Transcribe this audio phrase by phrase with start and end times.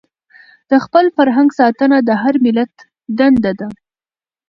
[0.69, 2.73] د خپل فرهنګ ساتنه د هر ملت
[3.17, 3.67] دنده ده.